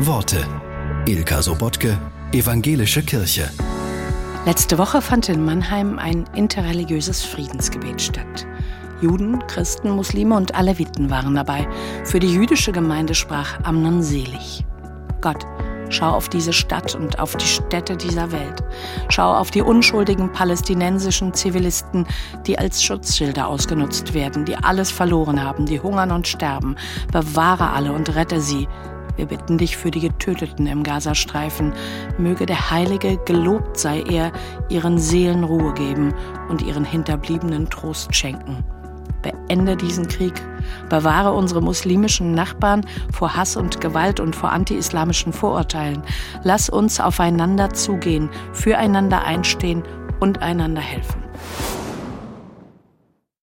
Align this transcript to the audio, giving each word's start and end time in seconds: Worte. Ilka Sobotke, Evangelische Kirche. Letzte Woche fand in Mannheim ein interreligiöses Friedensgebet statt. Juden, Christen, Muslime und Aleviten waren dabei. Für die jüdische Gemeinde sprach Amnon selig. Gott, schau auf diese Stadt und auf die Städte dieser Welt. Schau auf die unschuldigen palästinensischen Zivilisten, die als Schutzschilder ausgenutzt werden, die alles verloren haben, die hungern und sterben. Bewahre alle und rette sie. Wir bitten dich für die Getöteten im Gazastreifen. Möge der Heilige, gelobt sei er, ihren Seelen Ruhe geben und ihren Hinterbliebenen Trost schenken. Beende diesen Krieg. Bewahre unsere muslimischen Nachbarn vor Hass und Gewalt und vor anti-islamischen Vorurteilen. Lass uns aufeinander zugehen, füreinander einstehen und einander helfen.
Worte. 0.00 0.46
Ilka 1.06 1.42
Sobotke, 1.42 1.98
Evangelische 2.30 3.02
Kirche. 3.02 3.50
Letzte 4.46 4.78
Woche 4.78 5.02
fand 5.02 5.28
in 5.28 5.44
Mannheim 5.44 5.98
ein 5.98 6.24
interreligiöses 6.36 7.24
Friedensgebet 7.24 8.00
statt. 8.00 8.46
Juden, 9.00 9.44
Christen, 9.48 9.90
Muslime 9.90 10.36
und 10.36 10.54
Aleviten 10.54 11.10
waren 11.10 11.34
dabei. 11.34 11.66
Für 12.04 12.20
die 12.20 12.32
jüdische 12.32 12.70
Gemeinde 12.70 13.16
sprach 13.16 13.58
Amnon 13.64 14.00
selig. 14.00 14.64
Gott, 15.20 15.44
schau 15.88 16.10
auf 16.12 16.28
diese 16.28 16.52
Stadt 16.52 16.94
und 16.94 17.18
auf 17.18 17.34
die 17.34 17.46
Städte 17.46 17.96
dieser 17.96 18.30
Welt. 18.30 18.62
Schau 19.08 19.34
auf 19.34 19.50
die 19.50 19.62
unschuldigen 19.62 20.30
palästinensischen 20.30 21.34
Zivilisten, 21.34 22.06
die 22.46 22.56
als 22.56 22.84
Schutzschilder 22.84 23.48
ausgenutzt 23.48 24.14
werden, 24.14 24.44
die 24.44 24.54
alles 24.54 24.92
verloren 24.92 25.42
haben, 25.42 25.66
die 25.66 25.80
hungern 25.80 26.12
und 26.12 26.28
sterben. 26.28 26.76
Bewahre 27.10 27.70
alle 27.70 27.92
und 27.92 28.14
rette 28.14 28.40
sie. 28.40 28.68
Wir 29.18 29.26
bitten 29.26 29.58
dich 29.58 29.76
für 29.76 29.90
die 29.90 29.98
Getöteten 29.98 30.68
im 30.68 30.84
Gazastreifen. 30.84 31.72
Möge 32.18 32.46
der 32.46 32.70
Heilige, 32.70 33.18
gelobt 33.24 33.76
sei 33.76 34.00
er, 34.02 34.30
ihren 34.68 34.98
Seelen 34.98 35.42
Ruhe 35.42 35.74
geben 35.74 36.14
und 36.48 36.62
ihren 36.62 36.84
Hinterbliebenen 36.84 37.68
Trost 37.68 38.14
schenken. 38.14 38.62
Beende 39.20 39.76
diesen 39.76 40.06
Krieg. 40.06 40.40
Bewahre 40.88 41.32
unsere 41.32 41.60
muslimischen 41.60 42.30
Nachbarn 42.30 42.86
vor 43.12 43.36
Hass 43.36 43.56
und 43.56 43.80
Gewalt 43.80 44.20
und 44.20 44.36
vor 44.36 44.52
anti-islamischen 44.52 45.32
Vorurteilen. 45.32 46.04
Lass 46.44 46.70
uns 46.70 47.00
aufeinander 47.00 47.70
zugehen, 47.70 48.30
füreinander 48.52 49.24
einstehen 49.24 49.82
und 50.20 50.42
einander 50.42 50.80
helfen. 50.80 51.24